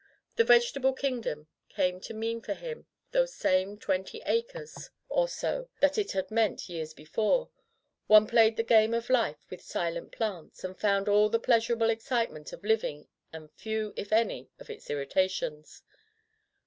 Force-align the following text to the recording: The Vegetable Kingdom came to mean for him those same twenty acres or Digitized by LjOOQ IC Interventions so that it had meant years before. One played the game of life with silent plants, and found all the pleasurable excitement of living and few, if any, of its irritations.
The 0.35 0.43
Vegetable 0.43 0.93
Kingdom 0.93 1.45
came 1.69 1.99
to 2.01 2.13
mean 2.15 2.41
for 2.41 2.55
him 2.55 2.87
those 3.11 3.35
same 3.35 3.77
twenty 3.77 4.19
acres 4.25 4.89
or 5.09 5.27
Digitized 5.27 5.27
by 5.27 5.27
LjOOQ 5.27 5.27
IC 5.27 5.33
Interventions 5.35 5.35
so 5.35 5.69
that 5.81 5.97
it 5.99 6.11
had 6.13 6.31
meant 6.31 6.69
years 6.69 6.93
before. 6.95 7.49
One 8.07 8.25
played 8.25 8.57
the 8.57 8.63
game 8.63 8.95
of 8.95 9.11
life 9.11 9.45
with 9.51 9.61
silent 9.61 10.11
plants, 10.11 10.63
and 10.63 10.75
found 10.75 11.07
all 11.07 11.29
the 11.29 11.39
pleasurable 11.39 11.91
excitement 11.91 12.51
of 12.51 12.63
living 12.63 13.09
and 13.31 13.51
few, 13.51 13.93
if 13.95 14.11
any, 14.11 14.49
of 14.57 14.71
its 14.71 14.89
irritations. 14.89 15.83